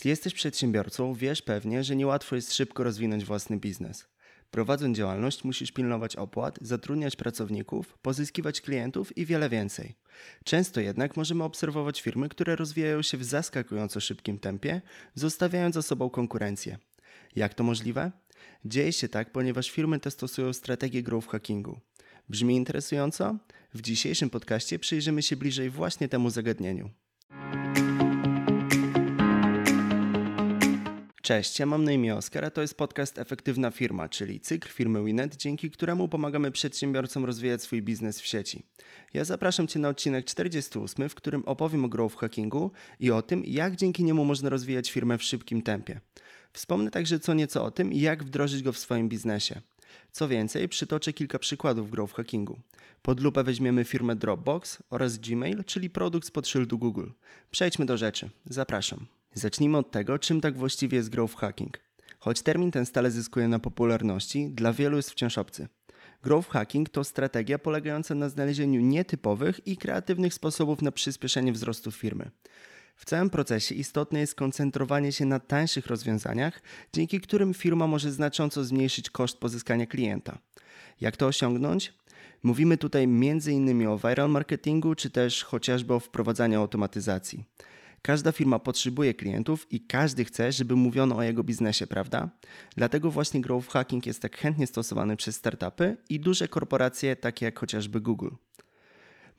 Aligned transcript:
Jeśli 0.00 0.10
jesteś 0.10 0.34
przedsiębiorcą, 0.34 1.14
wiesz 1.14 1.42
pewnie, 1.42 1.84
że 1.84 1.96
niełatwo 1.96 2.36
jest 2.36 2.54
szybko 2.54 2.84
rozwinąć 2.84 3.24
własny 3.24 3.56
biznes. 3.56 4.08
Prowadząc 4.50 4.96
działalność, 4.96 5.44
musisz 5.44 5.72
pilnować 5.72 6.16
opłat, 6.16 6.58
zatrudniać 6.62 7.16
pracowników, 7.16 7.98
pozyskiwać 8.02 8.60
klientów 8.60 9.18
i 9.18 9.26
wiele 9.26 9.48
więcej. 9.48 9.94
Często 10.44 10.80
jednak 10.80 11.16
możemy 11.16 11.44
obserwować 11.44 12.00
firmy, 12.00 12.28
które 12.28 12.56
rozwijają 12.56 13.02
się 13.02 13.18
w 13.18 13.24
zaskakująco 13.24 14.00
szybkim 14.00 14.38
tempie, 14.38 14.82
zostawiając 15.14 15.74
za 15.74 15.82
sobą 15.82 16.10
konkurencję. 16.10 16.78
Jak 17.36 17.54
to 17.54 17.64
możliwe? 17.64 18.12
Dzieje 18.64 18.92
się 18.92 19.08
tak, 19.08 19.32
ponieważ 19.32 19.70
firmy 19.70 20.00
te 20.00 20.10
stosują 20.10 20.52
strategię 20.52 21.02
growth 21.02 21.28
hackingu. 21.28 21.80
Brzmi 22.28 22.56
interesująco? 22.56 23.38
W 23.74 23.82
dzisiejszym 23.82 24.30
podcaście 24.30 24.78
przyjrzymy 24.78 25.22
się 25.22 25.36
bliżej 25.36 25.70
właśnie 25.70 26.08
temu 26.08 26.30
zagadnieniu. 26.30 26.90
Cześć, 31.30 31.58
ja 31.58 31.66
mam 31.66 31.84
na 31.84 31.92
imię 31.92 32.16
Oskar, 32.16 32.44
a 32.44 32.50
to 32.50 32.60
jest 32.60 32.74
podcast 32.74 33.18
Efektywna 33.18 33.70
Firma, 33.70 34.08
czyli 34.08 34.40
cykl 34.40 34.68
firmy 34.68 35.04
Winet, 35.04 35.36
dzięki 35.36 35.70
któremu 35.70 36.08
pomagamy 36.08 36.50
przedsiębiorcom 36.50 37.24
rozwijać 37.24 37.62
swój 37.62 37.82
biznes 37.82 38.20
w 38.20 38.26
sieci. 38.26 38.62
Ja 39.14 39.24
zapraszam 39.24 39.66
Cię 39.66 39.78
na 39.78 39.88
odcinek 39.88 40.24
48, 40.24 41.08
w 41.08 41.14
którym 41.14 41.42
opowiem 41.44 41.84
o 41.84 41.88
growth 41.88 42.16
hackingu 42.16 42.70
i 43.00 43.10
o 43.10 43.22
tym, 43.22 43.42
jak 43.44 43.76
dzięki 43.76 44.04
niemu 44.04 44.24
można 44.24 44.48
rozwijać 44.48 44.90
firmę 44.90 45.18
w 45.18 45.22
szybkim 45.22 45.62
tempie. 45.62 46.00
Wspomnę 46.52 46.90
także 46.90 47.20
co 47.20 47.34
nieco 47.34 47.64
o 47.64 47.70
tym, 47.70 47.92
jak 47.92 48.24
wdrożyć 48.24 48.62
go 48.62 48.72
w 48.72 48.78
swoim 48.78 49.08
biznesie. 49.08 49.60
Co 50.12 50.28
więcej, 50.28 50.68
przytoczę 50.68 51.12
kilka 51.12 51.38
przykładów 51.38 51.90
growth 51.90 52.14
hackingu. 52.14 52.60
Pod 53.02 53.20
lupę 53.20 53.44
weźmiemy 53.44 53.84
firmę 53.84 54.16
Dropbox 54.16 54.82
oraz 54.90 55.18
Gmail, 55.18 55.64
czyli 55.64 55.90
produkt 55.90 56.26
spod 56.26 56.48
szyldu 56.48 56.78
Google. 56.78 57.08
Przejdźmy 57.50 57.86
do 57.86 57.96
rzeczy. 57.96 58.30
Zapraszam. 58.44 59.19
Zacznijmy 59.34 59.78
od 59.78 59.90
tego, 59.90 60.18
czym 60.18 60.40
tak 60.40 60.58
właściwie 60.58 60.96
jest 60.96 61.10
growth 61.10 61.36
hacking. 61.36 61.78
Choć 62.18 62.42
termin 62.42 62.70
ten 62.70 62.86
stale 62.86 63.10
zyskuje 63.10 63.48
na 63.48 63.58
popularności, 63.58 64.50
dla 64.50 64.72
wielu 64.72 64.96
jest 64.96 65.10
wciąż 65.10 65.38
obcy. 65.38 65.68
Growth 66.22 66.50
hacking 66.50 66.88
to 66.88 67.04
strategia 67.04 67.58
polegająca 67.58 68.14
na 68.14 68.28
znalezieniu 68.28 68.80
nietypowych 68.80 69.66
i 69.66 69.76
kreatywnych 69.76 70.34
sposobów 70.34 70.82
na 70.82 70.92
przyspieszenie 70.92 71.52
wzrostu 71.52 71.90
firmy. 71.90 72.30
W 72.96 73.04
całym 73.04 73.30
procesie 73.30 73.74
istotne 73.74 74.20
jest 74.20 74.34
koncentrowanie 74.34 75.12
się 75.12 75.24
na 75.24 75.40
tańszych 75.40 75.86
rozwiązaniach, 75.86 76.62
dzięki 76.92 77.20
którym 77.20 77.54
firma 77.54 77.86
może 77.86 78.12
znacząco 78.12 78.64
zmniejszyć 78.64 79.10
koszt 79.10 79.38
pozyskania 79.38 79.86
klienta. 79.86 80.38
Jak 81.00 81.16
to 81.16 81.26
osiągnąć? 81.26 81.94
Mówimy 82.42 82.76
tutaj 82.76 83.04
m.in. 83.04 83.86
o 83.86 83.98
viral 83.98 84.30
marketingu, 84.30 84.94
czy 84.94 85.10
też 85.10 85.44
chociażby 85.44 85.94
o 85.94 86.00
wprowadzaniu 86.00 86.60
automatyzacji. 86.60 87.44
Każda 88.02 88.32
firma 88.32 88.58
potrzebuje 88.58 89.14
klientów 89.14 89.72
i 89.72 89.80
każdy 89.80 90.24
chce, 90.24 90.52
żeby 90.52 90.76
mówiono 90.76 91.16
o 91.16 91.22
jego 91.22 91.44
biznesie, 91.44 91.86
prawda? 91.86 92.30
Dlatego 92.76 93.10
właśnie 93.10 93.40
growth 93.40 93.68
hacking 93.68 94.06
jest 94.06 94.22
tak 94.22 94.36
chętnie 94.36 94.66
stosowany 94.66 95.16
przez 95.16 95.36
startupy 95.36 95.96
i 96.08 96.20
duże 96.20 96.48
korporacje, 96.48 97.16
takie 97.16 97.44
jak 97.44 97.58
chociażby 97.58 98.00
Google. 98.00 98.30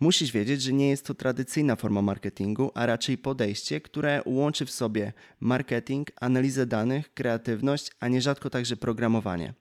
Musisz 0.01 0.31
wiedzieć, 0.31 0.61
że 0.61 0.73
nie 0.73 0.89
jest 0.89 1.05
to 1.05 1.13
tradycyjna 1.13 1.75
forma 1.75 2.01
marketingu, 2.01 2.71
a 2.73 2.85
raczej 2.85 3.17
podejście, 3.17 3.81
które 3.81 4.21
łączy 4.25 4.65
w 4.65 4.71
sobie 4.71 5.13
marketing, 5.39 6.07
analizę 6.21 6.65
danych, 6.65 7.13
kreatywność, 7.13 7.91
a 7.99 8.07
nierzadko 8.07 8.49
także 8.49 8.77
programowanie. 8.77 9.53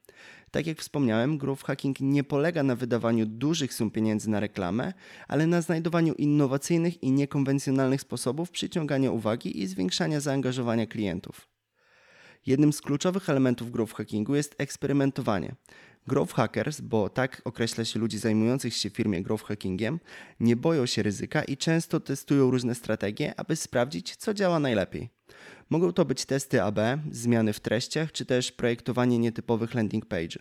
Tak 0.50 0.66
jak 0.66 0.78
wspomniałem, 0.78 1.38
growth 1.38 1.64
hacking 1.64 2.00
nie 2.00 2.24
polega 2.24 2.62
na 2.62 2.76
wydawaniu 2.76 3.26
dużych 3.26 3.74
sum 3.74 3.90
pieniędzy 3.90 4.30
na 4.30 4.40
reklamę, 4.40 4.92
ale 5.28 5.46
na 5.46 5.62
znajdowaniu 5.62 6.14
innowacyjnych 6.14 7.02
i 7.02 7.10
niekonwencjonalnych 7.10 8.00
sposobów 8.00 8.50
przyciągania 8.50 9.10
uwagi 9.10 9.62
i 9.62 9.66
zwiększania 9.66 10.20
zaangażowania 10.20 10.86
klientów. 10.86 11.48
Jednym 12.46 12.72
z 12.72 12.80
kluczowych 12.80 13.28
elementów 13.28 13.70
growth 13.70 13.94
hackingu 13.94 14.34
jest 14.34 14.54
eksperymentowanie. 14.58 15.54
Growth 16.06 16.34
hackers, 16.34 16.80
bo 16.80 17.08
tak 17.08 17.42
określa 17.44 17.84
się 17.84 17.98
ludzi 17.98 18.18
zajmujących 18.18 18.74
się 18.74 18.90
w 18.90 18.96
firmie 18.96 19.22
growth 19.22 19.44
hackingiem, 19.44 20.00
nie 20.40 20.56
boją 20.56 20.86
się 20.86 21.02
ryzyka 21.02 21.42
i 21.44 21.56
często 21.56 22.00
testują 22.00 22.50
różne 22.50 22.74
strategie, 22.74 23.34
aby 23.36 23.56
sprawdzić, 23.56 24.16
co 24.16 24.34
działa 24.34 24.58
najlepiej. 24.58 25.10
Mogą 25.70 25.92
to 25.92 26.04
być 26.04 26.24
testy 26.24 26.62
AB, 26.62 26.78
zmiany 27.10 27.52
w 27.52 27.60
treściach, 27.60 28.12
czy 28.12 28.24
też 28.26 28.52
projektowanie 28.52 29.18
nietypowych 29.18 29.74
landing 29.74 30.06
page. 30.06 30.38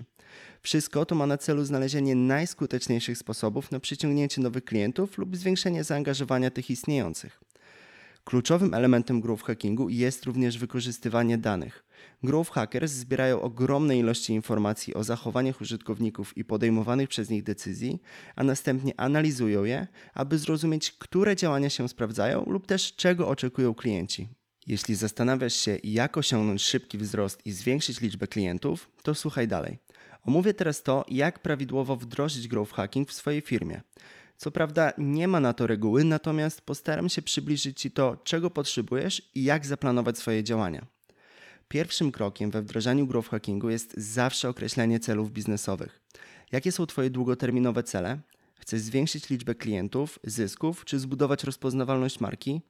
Wszystko 0.62 1.06
to 1.06 1.16
ma 1.16 1.28
na 1.28 1.38
celu 1.38 1.66
znalezienie 1.66 2.16
najskuteczniejszych 2.16 3.18
sposobów 3.18 3.72
na 3.72 3.80
przyciągnięcie 3.80 4.42
nowych 4.42 4.66
klientów 4.66 5.18
lub 5.18 5.38
zwiększenie 5.38 5.84
zaangażowania 5.84 6.52
tych 6.52 6.70
istniejących. 6.70 7.40
Kluczowym 8.24 8.74
elementem 8.74 9.22
growth 9.22 9.44
hackingu 9.44 9.90
jest 9.90 10.26
również 10.26 10.58
wykorzystywanie 10.58 11.38
danych. 11.38 11.84
Growth 12.24 12.52
hackers 12.52 12.92
zbierają 12.92 13.42
ogromne 13.42 13.98
ilości 13.98 14.34
informacji 14.34 14.94
o 14.94 15.04
zachowaniach 15.04 15.62
użytkowników 15.62 16.38
i 16.38 16.46
podejmowanych 16.46 17.10
przez 17.10 17.30
nich 17.30 17.44
decyzji, 17.44 18.02
a 18.36 18.44
następnie 18.44 18.94
analizują 18.98 19.64
je, 19.64 19.88
aby 20.14 20.38
zrozumieć, 20.38 20.92
które 20.92 21.36
działania 21.36 21.70
się 21.70 21.90
sprawdzają 21.90 22.46
lub 22.48 22.68
też 22.68 22.96
czego 22.96 23.28
oczekują 23.28 23.74
klienci. 23.74 24.28
Jeśli 24.68 24.96
zastanawiasz 24.96 25.54
się, 25.54 25.78
jak 25.84 26.18
osiągnąć 26.18 26.62
szybki 26.62 26.98
wzrost 26.98 27.46
i 27.46 27.52
zwiększyć 27.52 28.02
liczbę 28.02 28.28
klientów, 28.28 28.92
to 29.04 29.16
słuchaj 29.16 29.48
dalej. 29.48 29.80
Omówię 30.24 30.54
teraz 30.54 30.84
to, 30.84 31.06
jak 31.08 31.40
prawidłowo 31.40 31.96
wdrożyć 31.96 32.48
growth 32.48 32.74
hacking 32.74 33.10
w 33.10 33.14
swojej 33.14 33.42
firmie. 33.42 33.82
Co 34.38 34.52
prawda 34.52 34.94
nie 34.98 35.28
ma 35.28 35.40
na 35.40 35.54
to 35.54 35.68
reguły, 35.68 36.04
natomiast 36.04 36.62
postaram 36.62 37.10
się 37.10 37.22
przybliżyć 37.22 37.82
Ci 37.82 37.92
to, 37.92 38.18
czego 38.24 38.50
potrzebujesz 38.50 39.32
i 39.36 39.44
jak 39.44 39.66
zaplanować 39.66 40.18
swoje 40.18 40.44
działania. 40.44 40.86
Pierwszym 41.70 42.12
krokiem 42.12 42.52
we 42.52 42.62
wdrażaniu 42.62 43.08
growth 43.08 43.30
hackingu 43.30 43.70
jest 43.70 43.94
zawsze 43.98 44.50
określenie 44.50 45.00
celów 45.00 45.32
biznesowych. 45.32 46.02
Jakie 46.52 46.72
są 46.72 46.86
Twoje 46.86 47.10
długoterminowe 47.10 47.84
cele? 47.84 48.20
Chcesz 48.56 48.82
zwiększyć 48.82 49.30
liczbę 49.30 49.56
klientów, 49.56 50.20
zysków 50.24 50.86
czy 50.86 51.00
zbudować 51.00 51.44
rozpoznawalność 51.44 52.20
marki? 52.20 52.62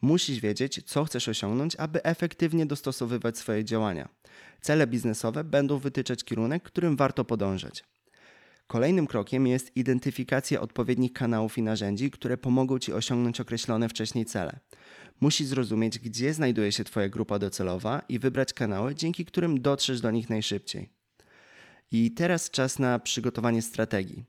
Musisz 0.00 0.40
wiedzieć, 0.40 0.80
co 0.86 1.04
chcesz 1.04 1.28
osiągnąć, 1.28 1.76
aby 1.76 2.04
efektywnie 2.04 2.66
dostosowywać 2.66 3.38
swoje 3.38 3.64
działania. 3.64 4.08
Cele 4.60 4.86
biznesowe 4.86 5.44
będą 5.44 5.78
wytyczać 5.78 6.24
kierunek, 6.24 6.62
którym 6.62 6.96
warto 6.96 7.24
podążać. 7.24 7.84
Kolejnym 8.68 9.06
krokiem 9.06 9.46
jest 9.46 9.76
identyfikacja 9.76 10.60
odpowiednich 10.60 11.12
kanałów 11.12 11.58
i 11.58 11.62
narzędzi, 11.62 12.10
które 12.10 12.36
pomogą 12.36 12.78
Ci 12.78 12.92
osiągnąć 12.92 13.40
określone 13.40 13.88
wcześniej 13.88 14.24
cele. 14.24 14.58
Musisz 15.20 15.46
zrozumieć, 15.46 15.98
gdzie 15.98 16.34
znajduje 16.34 16.72
się 16.72 16.84
Twoja 16.84 17.08
grupa 17.08 17.38
docelowa 17.38 18.02
i 18.08 18.18
wybrać 18.18 18.52
kanały, 18.52 18.94
dzięki 18.94 19.24
którym 19.24 19.60
dotrzesz 19.60 20.00
do 20.00 20.10
nich 20.10 20.30
najszybciej. 20.30 20.88
I 21.92 22.10
teraz 22.10 22.50
czas 22.50 22.78
na 22.78 22.98
przygotowanie 22.98 23.62
strategii. 23.62 24.24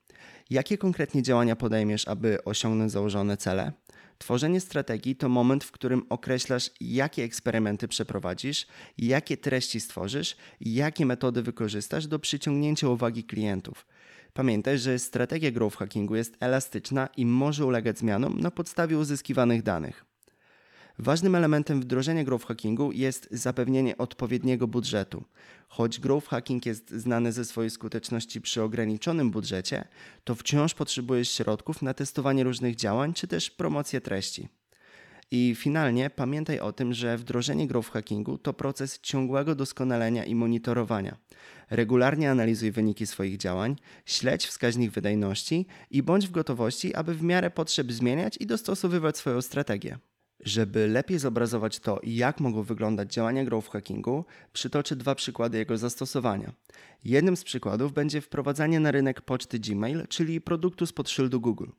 Jakie 0.49 0.77
konkretnie 0.77 1.23
działania 1.23 1.55
podejmiesz, 1.55 2.07
aby 2.07 2.43
osiągnąć 2.43 2.91
założone 2.91 3.37
cele? 3.37 3.71
Tworzenie 4.17 4.61
strategii 4.61 5.15
to 5.15 5.29
moment, 5.29 5.63
w 5.63 5.71
którym 5.71 6.05
określasz, 6.09 6.71
jakie 6.81 7.23
eksperymenty 7.23 7.87
przeprowadzisz, 7.87 8.67
jakie 8.97 9.37
treści 9.37 9.79
stworzysz 9.79 10.35
i 10.59 10.73
jakie 10.73 11.05
metody 11.05 11.41
wykorzystasz 11.41 12.07
do 12.07 12.19
przyciągnięcia 12.19 12.89
uwagi 12.89 13.23
klientów. 13.23 13.85
Pamiętaj, 14.33 14.77
że 14.77 14.99
strategia 14.99 15.51
growth 15.51 15.77
hackingu 15.77 16.15
jest 16.15 16.37
elastyczna 16.39 17.09
i 17.17 17.25
może 17.25 17.65
ulegać 17.65 17.99
zmianom 17.99 18.39
na 18.39 18.51
podstawie 18.51 18.97
uzyskiwanych 18.97 19.63
danych. 19.63 20.05
Ważnym 21.01 21.35
elementem 21.35 21.81
wdrożenia 21.81 22.23
growth 22.23 22.47
hackingu 22.47 22.91
jest 22.91 23.27
zapewnienie 23.31 23.97
odpowiedniego 23.97 24.67
budżetu. 24.67 25.23
Choć 25.67 25.99
growth 25.99 26.27
hacking 26.27 26.65
jest 26.65 26.89
znany 26.91 27.31
ze 27.31 27.45
swojej 27.45 27.69
skuteczności 27.69 28.41
przy 28.41 28.61
ograniczonym 28.61 29.31
budżecie, 29.31 29.87
to 30.23 30.35
wciąż 30.35 30.73
potrzebujesz 30.73 31.31
środków 31.31 31.81
na 31.81 31.93
testowanie 31.93 32.43
różnych 32.43 32.75
działań 32.75 33.13
czy 33.13 33.27
też 33.27 33.51
promocję 33.51 34.01
treści. 34.01 34.49
I 35.31 35.55
finalnie 35.55 36.09
pamiętaj 36.09 36.59
o 36.59 36.73
tym, 36.73 36.93
że 36.93 37.17
wdrożenie 37.17 37.67
growth 37.67 37.91
hackingu 37.91 38.37
to 38.37 38.53
proces 38.53 38.99
ciągłego 38.99 39.55
doskonalenia 39.55 40.25
i 40.25 40.35
monitorowania. 40.35 41.17
Regularnie 41.69 42.31
analizuj 42.31 42.71
wyniki 42.71 43.07
swoich 43.07 43.37
działań, 43.37 43.75
śledź 44.05 44.45
wskaźnik 44.47 44.91
wydajności 44.91 45.65
i 45.91 46.03
bądź 46.03 46.27
w 46.27 46.31
gotowości, 46.31 46.95
aby 46.95 47.15
w 47.15 47.23
miarę 47.23 47.49
potrzeb 47.49 47.91
zmieniać 47.91 48.37
i 48.39 48.45
dostosowywać 48.45 49.17
swoją 49.17 49.41
strategię. 49.41 49.97
Żeby 50.39 50.87
lepiej 50.87 51.19
zobrazować 51.19 51.79
to, 51.79 51.99
jak 52.03 52.39
mogą 52.39 52.63
wyglądać 52.63 53.13
działania 53.13 53.45
growth 53.45 53.71
hackingu, 53.71 54.25
przytoczę 54.53 54.95
dwa 54.95 55.15
przykłady 55.15 55.57
jego 55.57 55.77
zastosowania. 55.77 56.53
Jednym 57.03 57.37
z 57.37 57.43
przykładów 57.43 57.93
będzie 57.93 58.21
wprowadzanie 58.21 58.79
na 58.79 58.91
rynek 58.91 59.21
poczty 59.21 59.59
Gmail, 59.59 60.07
czyli 60.07 60.41
produktu 60.41 60.85
spod 60.85 61.09
szyldu 61.09 61.41
Google. 61.41 61.69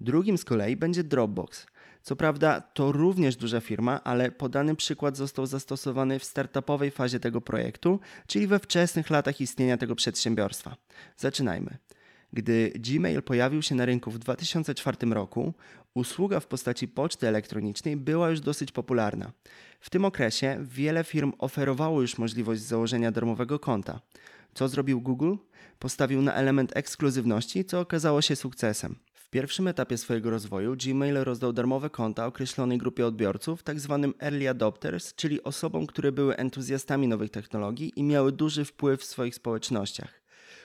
Drugim 0.00 0.38
z 0.38 0.44
kolei 0.44 0.76
będzie 0.76 1.04
Dropbox. 1.04 1.66
Co 2.02 2.16
prawda 2.16 2.60
to 2.60 2.92
również 2.92 3.36
duża 3.36 3.60
firma, 3.60 4.04
ale 4.04 4.30
podany 4.30 4.76
przykład 4.76 5.16
został 5.16 5.46
zastosowany 5.46 6.18
w 6.18 6.24
startupowej 6.24 6.90
fazie 6.90 7.20
tego 7.20 7.40
projektu, 7.40 8.00
czyli 8.26 8.46
we 8.46 8.58
wczesnych 8.58 9.10
latach 9.10 9.40
istnienia 9.40 9.76
tego 9.76 9.94
przedsiębiorstwa. 9.94 10.76
Zaczynajmy. 11.16 11.76
Gdy 12.32 12.72
Gmail 12.74 13.22
pojawił 13.22 13.62
się 13.62 13.74
na 13.74 13.84
rynku 13.84 14.10
w 14.10 14.18
2004 14.18 14.96
roku, 15.10 15.54
Usługa 15.94 16.40
w 16.40 16.46
postaci 16.46 16.88
poczty 16.88 17.28
elektronicznej 17.28 17.96
była 17.96 18.30
już 18.30 18.40
dosyć 18.40 18.72
popularna. 18.72 19.32
W 19.80 19.90
tym 19.90 20.04
okresie 20.04 20.58
wiele 20.60 21.04
firm 21.04 21.32
oferowało 21.38 22.00
już 22.00 22.18
możliwość 22.18 22.62
założenia 22.62 23.12
darmowego 23.12 23.58
konta. 23.58 24.00
Co 24.54 24.68
zrobił 24.68 25.00
Google? 25.00 25.34
Postawił 25.78 26.22
na 26.22 26.34
element 26.34 26.76
ekskluzywności, 26.76 27.64
co 27.64 27.80
okazało 27.80 28.22
się 28.22 28.36
sukcesem. 28.36 28.96
Pierwszym 29.32 29.68
etapie 29.68 29.98
swojego 29.98 30.30
rozwoju 30.30 30.76
Gmail 30.76 31.14
rozdał 31.14 31.52
darmowe 31.52 31.90
konta 31.90 32.26
określonej 32.26 32.78
grupie 32.78 33.06
odbiorców. 33.06 33.62
Tak 33.62 33.76
early 34.20 34.48
adopters, 34.50 35.14
czyli 35.14 35.42
osobom, 35.42 35.86
które 35.86 36.12
były 36.12 36.36
entuzjastami 36.36 37.08
nowych 37.08 37.30
technologii 37.30 37.92
i 37.96 38.02
miały 38.02 38.32
duży 38.32 38.64
wpływ 38.64 39.00
w 39.00 39.04
swoich 39.04 39.34
społecznościach. 39.34 40.22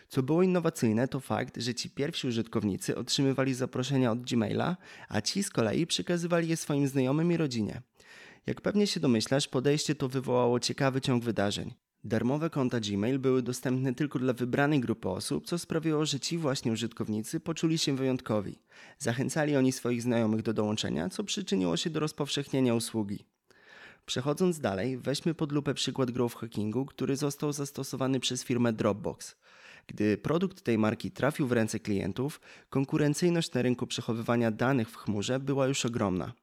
Co 0.08 0.24
było 0.24 0.44
innowacyjne, 0.44 1.08
to 1.08 1.20
fakt, 1.20 1.62
że 1.62 1.76
ci 1.76 1.90
pierwsi 1.90 2.28
użytkownicy 2.28 2.98
otrzymywali 2.98 3.54
zaproszenia 3.54 4.12
od 4.12 4.22
Gmaila, 4.22 4.78
a 5.10 5.22
ci 5.22 5.44
z 5.44 5.50
kolei 5.50 5.88
przekazywali 5.88 6.48
je 6.48 6.58
swoim 6.58 6.88
znajomym 6.88 7.32
i 7.32 7.38
rodzinie. 7.38 7.82
Jak 8.48 8.62
pewnie 8.62 8.88
się 8.88 9.00
domyślasz, 9.00 9.48
podejście 9.48 9.96
to 9.96 10.10
wywołało 10.10 10.60
ciekawy 10.60 11.02
ciąg 11.02 11.24
wydarzeń. 11.24 11.87
Darmowe 12.04 12.50
konta 12.50 12.80
Gmail 12.80 13.20
były 13.20 13.42
dostępne 13.42 13.94
tylko 13.94 14.20
dla 14.20 14.34
wybranej 14.34 14.80
grupy 14.80 15.10
osób, 15.10 15.46
co 15.46 15.60
sprawiło, 15.60 16.06
że 16.06 16.20
ci 16.20 16.38
właśnie 16.38 16.72
użytkownicy 16.72 17.40
poczuli 17.40 17.78
się 17.78 17.96
wyjątkowi. 17.96 18.60
Zachęcali 18.98 19.56
oni 19.56 19.72
swoich 19.72 20.02
znajomych 20.02 20.42
do 20.42 20.54
dołączenia, 20.54 21.10
co 21.10 21.24
przyczyniło 21.24 21.78
się 21.78 21.90
do 21.90 22.00
rozpowszechnienia 22.00 22.76
usługi. 22.76 23.26
Przechodząc 24.06 24.60
dalej, 24.60 24.98
weźmy 24.98 25.34
pod 25.34 25.52
lupę 25.52 25.74
przykład 25.74 26.12
growth 26.12 26.38
hackingu, 26.38 26.86
który 26.86 27.16
został 27.16 27.54
zastosowany 27.54 28.20
przez 28.20 28.44
firmę 28.44 28.74
Dropbox. 28.74 29.36
Gdy 29.88 30.18
produkt 30.18 30.62
tej 30.62 30.78
marki 30.78 31.12
trafił 31.12 31.48
w 31.48 31.52
ręce 31.52 31.80
klientów, 31.80 32.42
konkurencyjność 32.70 33.54
na 33.54 33.62
rynku 33.62 33.88
przechowywania 33.88 34.52
danych 34.52 34.90
w 34.90 34.96
chmurze 34.96 35.40
była 35.40 35.68
już 35.68 35.86
ogromna. 35.86 36.34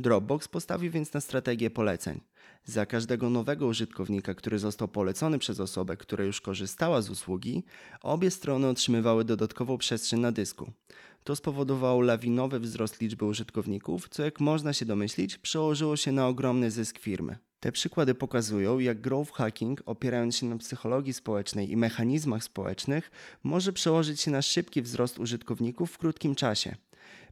Dropbox 0.00 0.48
postawił 0.48 0.92
więc 0.92 1.12
na 1.12 1.20
strategię 1.20 1.70
poleceń. 1.70 2.20
Za 2.64 2.86
każdego 2.86 3.30
nowego 3.30 3.66
użytkownika, 3.66 4.34
który 4.34 4.58
został 4.58 4.88
polecony 4.88 5.38
przez 5.38 5.60
osobę, 5.60 5.96
która 5.96 6.24
już 6.24 6.40
korzystała 6.40 7.02
z 7.02 7.10
usługi, 7.10 7.64
obie 8.02 8.30
strony 8.30 8.66
otrzymywały 8.68 9.24
dodatkową 9.24 9.78
przestrzeń 9.78 10.20
na 10.20 10.32
dysku. 10.32 10.72
To 11.24 11.36
spowodowało 11.36 12.00
lawinowy 12.00 12.60
wzrost 12.60 13.00
liczby 13.00 13.24
użytkowników, 13.24 14.08
co 14.08 14.24
jak 14.24 14.40
można 14.40 14.72
się 14.72 14.84
domyślić, 14.84 15.38
przełożyło 15.38 15.96
się 15.96 16.12
na 16.12 16.28
ogromny 16.28 16.70
zysk 16.70 16.98
firmy. 16.98 17.38
Te 17.60 17.72
przykłady 17.72 18.14
pokazują, 18.14 18.78
jak 18.78 19.00
growth 19.00 19.32
hacking, 19.32 19.82
opierając 19.86 20.36
się 20.36 20.46
na 20.46 20.56
psychologii 20.56 21.12
społecznej 21.12 21.70
i 21.70 21.76
mechanizmach 21.76 22.44
społecznych, 22.44 23.10
może 23.42 23.72
przełożyć 23.72 24.20
się 24.20 24.30
na 24.30 24.42
szybki 24.42 24.82
wzrost 24.82 25.18
użytkowników 25.18 25.90
w 25.90 25.98
krótkim 25.98 26.34
czasie. 26.34 26.76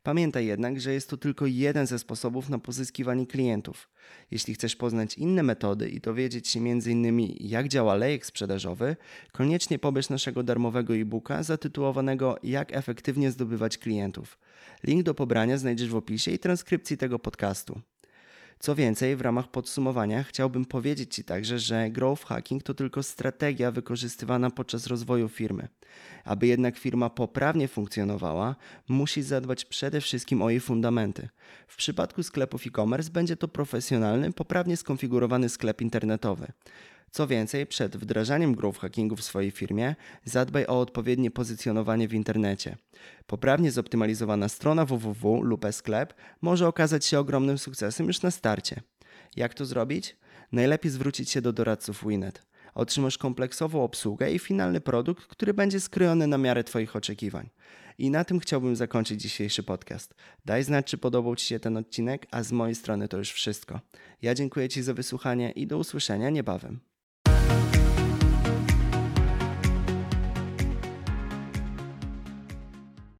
Pamiętaj 0.03 0.47
jednak, 0.47 0.81
że 0.81 0.93
jest 0.93 1.11
to 1.11 1.17
tylko 1.17 1.47
jeden 1.47 1.87
ze 1.87 1.99
sposobów 1.99 2.49
na 2.49 2.59
pozyskiwanie 2.59 3.27
klientów. 3.27 3.89
Jeśli 4.31 4.55
chcesz 4.55 4.77
poznać 4.77 5.19
inne 5.19 5.43
metody 5.43 5.89
i 5.89 6.01
dowiedzieć 6.01 6.49
się 6.49 6.61
m.in. 6.61 7.37
jak 7.41 7.69
działa 7.69 7.95
lejek 7.95 8.27
sprzedażowy, 8.27 8.97
koniecznie 9.33 9.79
pobierz 9.79 10.09
naszego 10.09 10.43
darmowego 10.43 10.95
e-booka 10.95 11.43
zatytułowanego 11.43 12.37
Jak 12.43 12.77
efektywnie 12.77 13.31
zdobywać 13.31 13.79
klientów. 13.79 14.39
Link 14.85 15.03
do 15.03 15.15
pobrania 15.15 15.59
znajdziesz 15.59 15.89
w 15.89 15.97
opisie 15.97 16.31
i 16.31 16.39
transkrypcji 16.39 16.97
tego 16.97 17.19
podcastu. 17.19 17.81
Co 18.65 18.75
więcej, 18.75 19.17
w 19.17 19.21
ramach 19.21 19.49
podsumowania 19.49 20.23
chciałbym 20.23 20.65
powiedzieć 20.65 21.15
Ci 21.15 21.25
także, 21.25 21.59
że 21.59 21.91
growth 21.91 22.25
hacking 22.25 22.63
to 22.63 22.75
tylko 22.75 23.03
strategia 23.03 23.71
wykorzystywana 23.71 24.51
podczas 24.51 24.87
rozwoju 24.87 25.29
firmy. 25.29 25.69
Aby 26.25 26.47
jednak 26.47 26.79
firma 26.79 27.11
poprawnie 27.11 27.69
funkcjonowała, 27.69 28.57
musi 28.89 29.23
zadbać 29.23 29.65
przede 29.65 30.01
wszystkim 30.01 30.43
o 30.43 30.51
jej 30.51 30.61
fundamenty. 30.61 31.29
W 31.69 31.77
przypadku 31.77 32.23
sklepów 32.23 32.67
e-commerce 32.67 33.11
będzie 33.11 33.37
to 33.37 33.49
profesjonalny, 33.49 34.33
poprawnie 34.33 34.77
skonfigurowany 34.77 35.49
sklep 35.49 35.81
internetowy. 35.81 36.47
Co 37.13 37.27
więcej, 37.27 37.67
przed 37.67 37.97
wdrażaniem 37.97 38.55
growth 38.55 38.81
hackingu 38.81 39.17
w 39.17 39.23
swojej 39.23 39.51
firmie 39.51 39.95
zadbaj 40.25 40.67
o 40.67 40.81
odpowiednie 40.81 41.31
pozycjonowanie 41.31 42.09
w 42.09 42.15
internecie. 42.15 42.77
Poprawnie 43.27 43.71
zoptymalizowana 43.71 44.49
strona 44.49 44.85
www 44.85 45.43
lub 45.43 45.65
e-sklep 45.65 46.15
może 46.41 46.69
okazać 46.69 47.05
się 47.05 47.19
ogromnym 47.19 47.59
sukcesem 47.59 48.07
już 48.07 48.23
na 48.23 48.31
starcie. 48.31 48.81
Jak 49.37 49.55
to 49.55 49.67
zrobić? 49.67 50.17
Najlepiej 50.53 50.91
zwrócić 50.91 51.31
się 51.31 51.43
do 51.43 51.53
doradców 51.53 52.05
Winet. 52.09 52.47
Otrzymasz 52.75 53.19
kompleksową 53.19 53.85
obsługę 53.85 54.33
i 54.33 54.39
finalny 54.39 54.81
produkt, 54.81 55.27
który 55.27 55.55
będzie 55.55 55.81
skrojony 55.81 56.27
na 56.27 56.39
miarę 56.39 56.65
Twoich 56.65 56.97
oczekiwań. 56.97 57.49
I 57.99 58.11
na 58.11 58.25
tym 58.25 58.41
chciałbym 58.41 58.77
zakończyć 58.77 59.23
dzisiejszy 59.23 59.63
podcast. 59.63 60.15
Daj 60.45 60.65
znać, 60.65 60.87
czy 60.87 60.99
podobał 60.99 61.37
Ci 61.37 61.47
się 61.47 61.61
ten 61.61 61.77
odcinek, 61.77 62.27
a 62.31 62.43
z 62.43 62.53
mojej 62.53 62.75
strony 62.75 63.09
to 63.09 63.19
już 63.19 63.33
wszystko. 63.33 63.81
Ja 64.23 64.35
dziękuję 64.35 64.69
Ci 64.69 64.83
za 64.83 64.95
wysłuchanie 64.95 65.51
i 65.51 65.67
do 65.67 65.79
usłyszenia 65.79 66.31
niebawem. 66.31 66.92